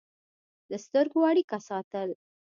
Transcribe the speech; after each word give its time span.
د 0.69 0.71
سترګو 0.85 1.19
اړیکه 1.31 1.57
ساتل 1.69 2.09